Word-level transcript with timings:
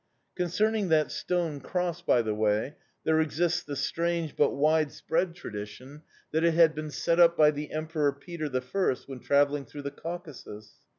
Concerning 0.33 0.89
that 0.89 1.11
stone 1.11 1.59
cross, 1.61 2.01
by 2.01 2.23
the 2.23 2.33
way, 2.33 2.73
there 3.03 3.21
exists 3.21 3.61
the 3.61 3.75
strange, 3.75 4.35
but 4.35 4.49
widespread, 4.49 5.35
tradition 5.35 6.01
that 6.31 6.43
it 6.43 6.55
had 6.55 6.73
been 6.73 6.89
set 6.89 7.19
up 7.19 7.37
by 7.37 7.51
the 7.51 7.71
Emperor 7.71 8.11
Peter 8.11 8.49
the 8.49 8.61
First 8.61 9.07
when 9.07 9.19
travelling 9.19 9.63
through 9.63 9.83
the 9.83 9.91
Caucasus. 9.91 10.71